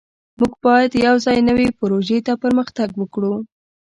موږ 0.37 0.51
باید 0.65 0.91
یوځای 1.05 1.39
نوې 1.49 1.67
پروژې 1.79 2.19
ته 2.27 2.33
پرمختګ 2.43 2.89
وکړو. 2.97 3.33